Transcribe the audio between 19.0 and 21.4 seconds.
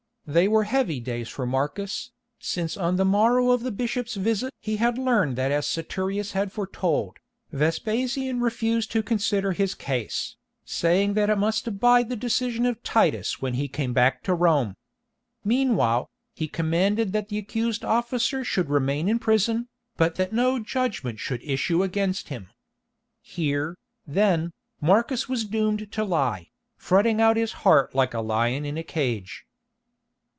in prison, but that no judgment